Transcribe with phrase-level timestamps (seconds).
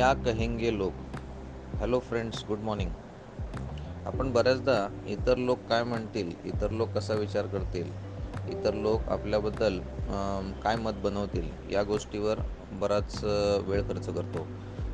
[0.00, 0.92] क्या कहेंगे लोक
[1.80, 2.90] हॅलो फ्रेंड्स गुड मॉर्निंग
[4.06, 4.76] आपण बऱ्याचदा
[5.06, 7.90] इतर लोक काय म्हणतील इतर लोक कसा विचार करतील
[8.50, 9.78] इतर लोक आपल्याबद्दल
[10.64, 12.38] काय मत बनवतील या गोष्टीवर
[12.72, 13.24] बराच
[13.66, 14.46] वेळ खर्च करतो.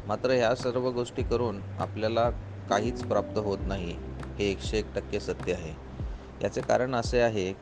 [0.06, 2.29] मात्र ह्या सर्व गोष्टी करून आपल्याला
[2.70, 3.95] काहीच प्राप्त होत नाही
[4.38, 5.75] हे एकशे एक टक्के सत्य आहे.
[6.43, 7.52] याचे कारण असे आहे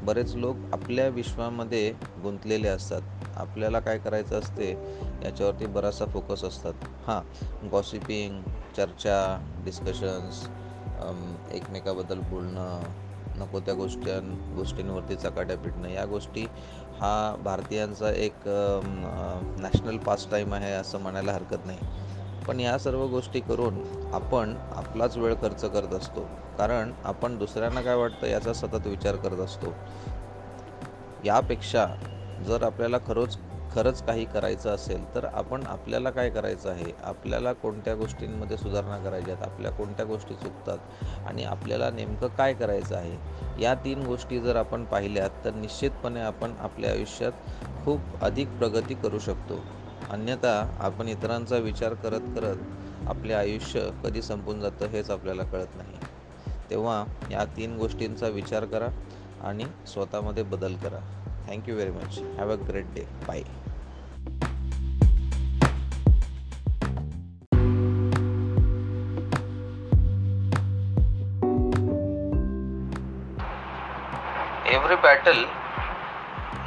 [0.00, 1.90] बरेच लोक आपल्या विश्वामध्ये
[2.22, 3.02] गुंतलेले असतात.
[3.36, 4.70] आपल्याला काय करायचं असते
[5.22, 6.74] याच्यावरती बराचसा फोकस असतात.
[7.06, 8.42] हां गॉसिपिंग
[8.76, 9.18] चर्चा
[9.64, 10.48] डिस्कशन्स
[11.52, 12.92] एकमेकाबद्दल बोलणं
[13.38, 14.10] नको त्या गोष्टी
[14.54, 16.46] गोष्टींवरती चकाट्या पिटणं या गोष्टी
[17.00, 18.48] हा भारतीयांचा एक
[19.58, 21.78] नॅशनल पास टाईम आहे असं म्हणायला हरकत नाही.
[22.48, 23.78] पण या सर्व गोष्टी करून
[24.12, 26.28] आपण आपलाच वेळ खर्च करत असतो.
[26.58, 29.74] कारण आपण दुसऱ्यांना काय वाटतं याचा सतत विचार करत असतो.
[31.24, 31.86] यापेक्षा
[32.46, 33.38] जर आपल्याला खरोच
[33.74, 36.92] खरंच काही करायचं असेल तर आपण आपल्याला काय करायचं आहे?
[37.02, 39.44] आपल्याला कोणत्या गोष्टींमध्ये सुधारणा करायच्या आहेत?
[39.44, 40.78] आपल्या कोणत्या गोष्टी चुकतात?
[41.26, 43.18] आणि आपल्याला नेमकं काय करायचं आहे?
[43.62, 47.32] या तीन गोष्टी जर आपण पाहिल्यात तर निश्चितपणे आपण आपल्या आयुष्यात
[47.84, 49.62] खूप अधिक प्रगती करू शकतो.
[50.10, 55.98] अन्यथा आपण इतरांचा विचार करत करत आपले आयुष्य कधी संपून जातं हेच आपल्याला कळत नाही.
[56.70, 58.88] तेव्हा या तीन गोष्टींचा विचार करा
[59.48, 61.00] आणि स्वतःमध्ये बदल करा.
[61.48, 63.42] Thank you very much have a great day bye
[74.74, 75.44] every battle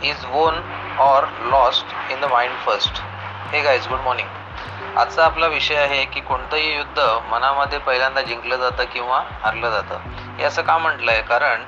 [0.03, 0.61] is won
[1.00, 3.11] or lost in the mind first.
[3.52, 6.99] Hey guys good morning आजचा आपला विषय आहे की कोणतंही युद्ध
[7.31, 9.97] मनामध्ये पहिल्यांदा जिंकलं जातं किंवा हरलं जातं.
[10.38, 11.63] हे असं का म्हटलं आहे कारण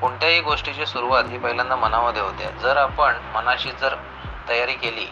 [0.00, 2.50] कोणत्याही गोष्टीची सुरुवात ही पहिल्यांदा मनामध्ये होते.
[2.62, 3.94] जर आपण मनाशी जर
[4.48, 5.06] तयारी केली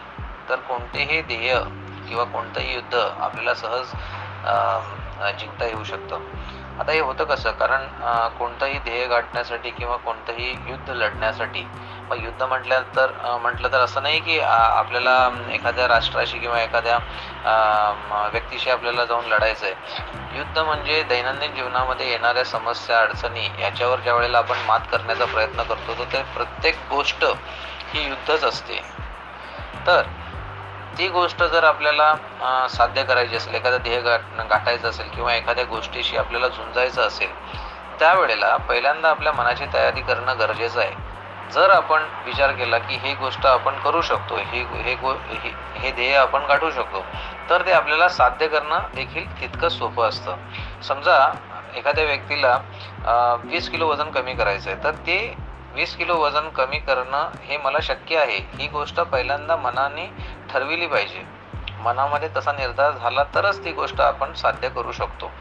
[0.49, 1.59] तर कोणतेही ध्येय
[2.09, 3.91] किंवा कोणतंही युद्ध आपल्याला सहज
[5.39, 6.19] जिंकता येऊ शकतं.
[6.79, 7.51] आता हे होतं कसं?
[7.51, 7.85] कारण
[8.37, 11.65] कोणतंही ध्येय गाठण्यासाठी किंवा कोणतंही युद्ध लढण्यासाठी
[12.09, 16.97] मग युद्ध म्हटल्यानंतर तर म्हटलं तर असं नाही की आपल्याला एखाद्या राष्ट्राशी किंवा एखाद्या
[18.31, 24.37] व्यक्तीशी आपल्याला जाऊन लढायचं आहे युद्ध म्हणजे दैनंदिन जीवनामध्ये येणाऱ्या समस्या अडचणी याच्यावर ज्या वेळेला
[24.37, 27.23] आपण मात करण्याचा प्रयत्न करतो तर ते प्रत्येक गोष्ट
[27.93, 28.79] ही युद्धच असते.
[29.87, 30.01] तर
[30.97, 32.13] ती गोष्ट जर आपल्याला
[32.69, 37.29] साध्य करायची असेल एखादा ध्येय गाठ गाठायचं असेल किंवा एखाद्या गोष्टीशी आपल्याला झुंजायचं असेल
[37.99, 40.93] त्यावेळेला पहिल्यांदा आपल्या मनाची तयारी करणं गरजेचं आहे.
[41.49, 46.15] जर आपण विचार केला की ही गोष्ट आपण करू शकतो ही हे गो हे ध्येय
[46.15, 47.05] आपण गाठू शकतो
[47.49, 50.35] तर ते आपल्याला साध्य करणं देखील तितकंच सोपं असतं.
[50.83, 51.17] समजा
[51.75, 52.57] एखाद्या व्यक्तीला
[53.43, 55.17] वीस किलो वजन कमी करायचं आहे तर ते
[55.73, 58.37] वीस किलो वजन कमी करणं हे मला शक्य आहे.
[58.51, 60.07] ही गोष्ट पहिल्यांदा मनाने
[60.49, 61.23] ठरविली पाहिजे.
[61.79, 65.31] मनामध्ये तसा निर्धार झाला तरच ती गोष्ट आपण साध्य करू शकतो.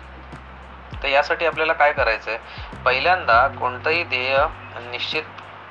[1.03, 4.39] तर यासाठी आपल्याला काय करायचं आहे पहिल्यांदा कोणतंही ध्येय
[4.83, 5.23] निश्चित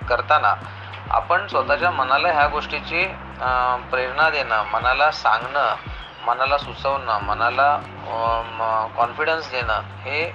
[0.09, 0.53] करताना
[1.11, 3.05] आपण स्वतःच्या मनाला ह्या गोष्टीची
[3.91, 5.75] प्रेरणा देणं मनाला सांगणं
[6.25, 7.75] मनाला सुचवणं मनाला
[8.97, 10.31] कॉन्फिडन्स देणं हे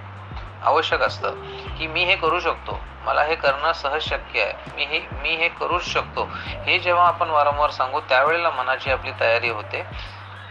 [0.63, 1.35] आवश्यक असतं.
[1.79, 2.79] की मी हे करू शकतो.
[3.05, 4.53] मला हे करणं सहज शक्य आहे.
[4.77, 6.29] मी हे मी हे करूच शकतो.
[6.67, 9.83] हे जेव्हा आपण वारंवार सांगू त्यावेळेला मनाची आपली तयारी होते.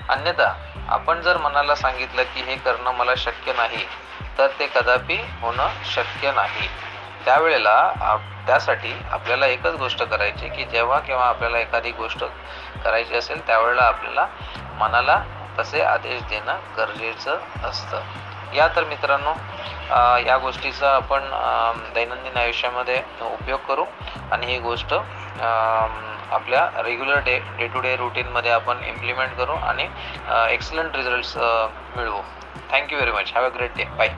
[0.10, 0.54] अन्यथा
[0.90, 3.86] आपण जर मनाला सांगितलं की हे करणं मला शक्य नाही
[4.38, 6.68] तर ते कदापि होणं शक्य नाही.
[7.26, 8.18] त्यावेळेला
[8.48, 12.24] त्यासाठी आपल्याला एकच गोष्ट करायची की जेव्हा केव्हा आपल्याला एखादी गोष्ट
[12.84, 14.26] करायची असेल त्यावेळेला आपल्याला
[14.80, 15.22] मनाला
[15.60, 18.02] तसे आदेश देणं गरजेचं असतं.
[18.54, 19.34] या तर मित्रांनो
[20.28, 21.24] या गोष्टीचा आपण
[21.94, 23.86] दैनंदिन आयुष्यामध्ये उपयोग करू
[24.32, 29.88] आणि ही गोष्ट आपल्या regular day day to day रुटीनमध्ये आपण इम्प्लिमेंट करू आणि
[30.50, 32.22] एक्सलंट रिझल्ट्स मिळवू.
[32.72, 34.10] Thank you very much have a great day bye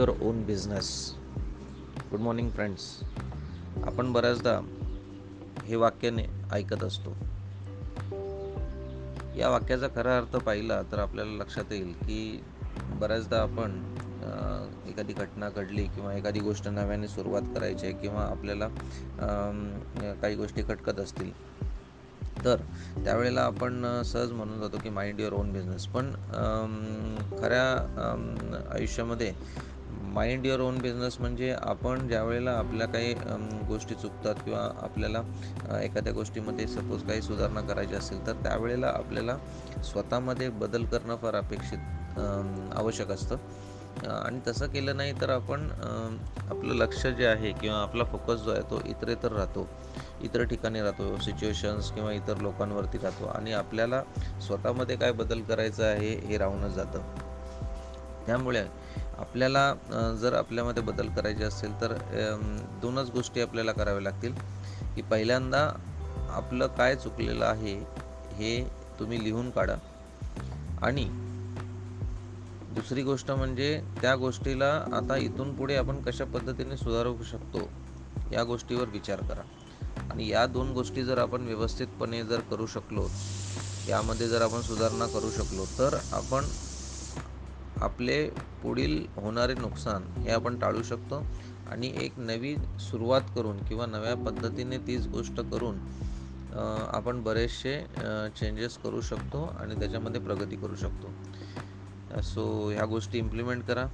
[0.00, 0.88] your own business
[2.10, 2.84] good morning friends
[3.84, 4.60] आपण बऱ्याचदा
[5.64, 7.10] हे वाक्याने ऐकत असतो.
[9.38, 12.42] या वाक्याचा खरा अर्थ पाहिला तर आपल्याला लक्षात येईल की
[13.00, 13.78] बऱ्याचदा आपण
[14.88, 18.68] एखादी घटना घडली किंवा एखादी गोष्ट नव्याने सुरुवात करायची आहे किंवा आपल्याला
[20.22, 21.32] काही गोष्टी खटकत असतील
[22.44, 22.56] तर
[23.04, 26.10] त्यावेळेला आपण सहज म्हणून जातो की माइंड युअर ओन बिझनेस पण
[27.30, 27.64] खऱ्या
[28.70, 29.32] आयुष्यामध्ये
[30.10, 33.12] माइंड युअर ओन बिझनेस म्हणजे आपण ज्या वेळेला आपल्या काही
[33.68, 35.22] गोष्टी चुकतात किंवा आपल्याला
[35.80, 39.36] एखाद्या गोष्टीमध्ये सपोज काही सुधारणा करायची असेल तर त्यावेळेला आपल्याला
[39.84, 42.18] स्वतःमध्ये बदल करणं फार अपेक्षित
[42.78, 43.36] आवश्यक असतं.
[44.08, 45.68] आणि तसं केलं नाही तर आपण
[46.50, 49.66] आपलं लक्ष जे आहे किंवा आपला फोकस जो आहे तो इतरेतर राहतो.
[50.22, 54.02] इतर ठिकाणी राहतो सिच्युएशन्स किंवा इतर लोकांवरती राहतो आणि आपल्याला
[54.46, 57.02] स्वतःमध्ये काय बदल करायचा आहे हे राहूनच जातं.
[58.26, 58.64] त्यामुळे
[59.20, 59.72] आपल्याला
[60.20, 61.92] जर आपल्यामध्ये बदल करायचे असेल तर
[62.82, 64.32] दोनच गोष्टी आपल्याला कराव्या लागतील.
[64.94, 65.68] की पहिल्यांदा
[66.30, 67.74] आपलं काय चुकलेलं आहे
[68.36, 68.62] हे
[68.98, 69.74] तुम्ही लिहून काढा.
[70.82, 71.04] आणि
[72.74, 77.68] दुसरी गोष्ट म्हणजे त्या गोष्टीला आता इथून पुढे आपण कशा पद्धतीने सुधारू शकतो
[78.32, 79.42] या गोष्टीवर विचार करा.
[80.10, 83.08] आणि या दोन गोष्टी जर आपण व्यवस्थितपणे जर करू शकलो
[83.88, 86.44] यामध्ये जर आपण सुधारणा करू शकलो तर आपण
[87.82, 88.24] आपले
[88.62, 91.22] पुढील होणारे नुकसान हे आपण टाळू शकतो
[91.70, 95.78] आणि एक नवी सुरुवात करून किंवा नव्या पद्धतीने तीच गोष्ट करून
[96.54, 97.78] आपण बरेचसे
[98.36, 102.20] चेंजेस करू शकतो आणि त्याच्यामध्ये प्रगती करू शकतो.
[102.22, 103.86] सो ह्या गोष्टी इम्प्लिमेंट करा.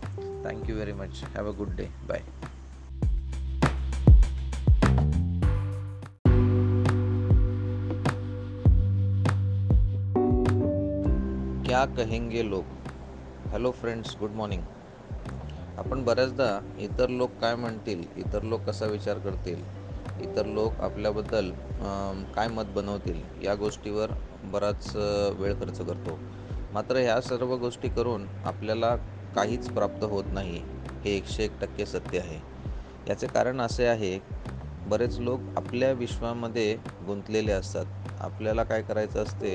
[0.44, 2.20] Thank you very much have a good day bye
[11.66, 12.64] क्या कहेंगे लोक
[13.50, 14.62] हॅलो फ्रेंड्स गुड मॉर्निंग.
[15.78, 16.48] आपण बऱ्याचदा
[16.78, 19.62] इतर लोक काय म्हणतील इतर लोक कसा विचार करतील
[20.20, 21.50] इतर लोक आपल्याबद्दल
[22.34, 24.10] काय मत बनवतील या गोष्टीवर
[24.52, 24.90] बराच
[25.38, 26.18] वेळ खर्च करतो.
[26.72, 28.94] मात्र ह्या सर्व गोष्टी करून आपल्याला
[29.36, 30.60] काहीच प्राप्त होत नाही
[31.04, 32.40] हे एकशे एक टक्के सत्य आहे.
[33.08, 34.18] याचे कारण असे आहे
[34.88, 36.74] बरेच लोक आपल्या विश्वामध्ये
[37.06, 37.86] गुंतलेले असतात.
[38.20, 39.54] आपल्याला काय करायचं असते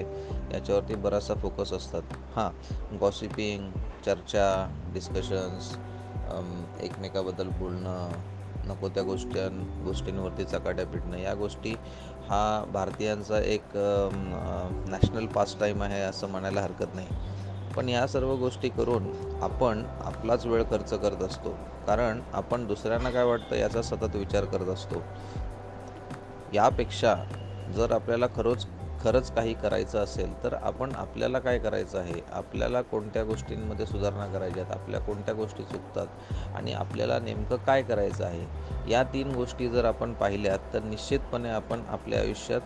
[0.53, 2.13] याच्यावरती बराचसा फोकस असतात.
[2.35, 3.71] हां गॉसिपिंग
[4.05, 4.45] चर्चा
[4.93, 5.71] डिस्कशन्स
[6.81, 8.11] एकमेकाबद्दल बोलणं
[8.67, 9.39] नको त्या गोष्टी
[9.83, 11.17] गोष्टींवरती चकाट्या पिटणं.
[11.17, 11.73] या गोष्टी
[12.29, 13.75] हा भारतीयांचा एक
[14.89, 17.07] नॅशनल पास टाईम आहे असं म्हणायला हरकत नाही.
[17.75, 19.05] पण या सर्व गोष्टी करून
[19.43, 21.55] आपण आपलाच वेळ खर्च करत असतो.
[21.87, 25.01] कारण आपण दुसऱ्यांना काय वाटतं याचा सतत विचार करत असतो.
[26.53, 27.15] यापेक्षा
[27.75, 28.67] जर आपल्याला खरंच
[29.01, 32.19] खरंच काही करायचं असेल तर आपण आपल्याला काय करायचं आहे?
[32.31, 34.75] आपल्याला कोणत्या गोष्टींमध्ये सुधारणा करायच्या आहेत?
[34.75, 36.07] आपल्या कोणत्या गोष्टी चुकतात?
[36.55, 38.45] आणि आपल्याला नेमकं काय करायचं आहे?
[38.91, 42.61] या तीन गोष्टी जर आपण पाहिल्यात तर निश्चितपणे आपण आपल्या आयुष्यात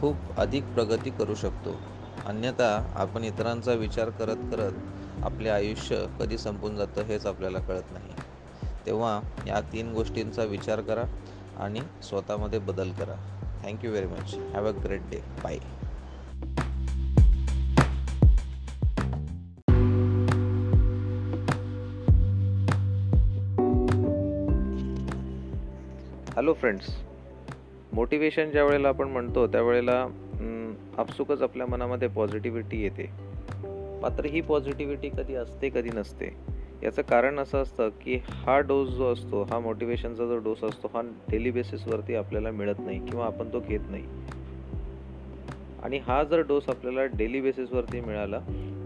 [0.00, 1.78] खूप अधिक प्रगती करू शकतो.
[2.26, 4.72] अन्यथा आपण इतरांचा विचार करत करत
[5.22, 8.12] आपले आयुष्य कधी संपून जातं हेच आपल्याला कळत नाही.
[8.86, 11.04] तेव्हा या तीन गोष्टींचा विचार करा
[11.56, 13.34] आणि स्वतःमध्ये बदल करा.
[13.64, 15.58] Thank you very much have a great day bye
[26.36, 26.86] hello friends
[27.92, 30.06] motivation ज्या वेळेला आपण म्हणतो त्यावेळेला
[30.98, 33.08] आपसुकच आपल्या मनामध्ये पॉझिटिव्हिटी येते.
[34.02, 36.26] मात्र ही पॉझिटिव्हिटी कधी असते कधी नसते.
[36.82, 41.00] याचं कारण असं असतं की हा डोस जो असतो हा मोटिवेशनचा जो डोस असतो हा
[41.30, 44.02] डेली बेसिसवरती आपल्याला मिळत नाही किंवा आपण तो घेत नाही.
[45.82, 48.38] आणि हा जर डोस आपल्याला डेली बेसिसवरती मिळाला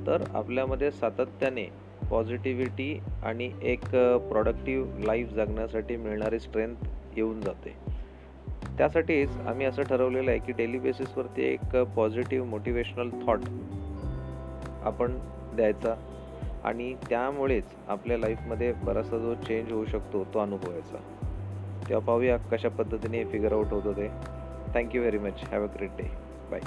[0.06, 1.67] तर आपल्यामध्ये सातत्याने
[2.11, 3.89] पॉझिटिव्हिटी आणि एक
[4.31, 6.75] प्रॉडक्टिव्ह लाईफ जगण्यासाठी मिळणारी स्ट्रेंथ
[7.17, 7.77] येऊन जाते.
[8.79, 13.41] त्यासाठीच आम्ही असं ठरवलेलं आहे की डेली बेसिसवरती एक पॉझिटिव्ह मोटिवेशनल थॉट
[14.83, 15.19] आपण
[15.56, 15.94] द्यायचा.
[16.64, 20.98] आणि त्यामुळेच आपल्या लाईफमध्ये बराचसा जो चेंज होऊ शकतो तो अनुभवायचा
[21.88, 24.08] तेव्हा पाहूया कशा पद्धतीने फिगर आउट होतं ते.
[24.74, 26.08] Thank you very much have a great day
[26.50, 26.60] bye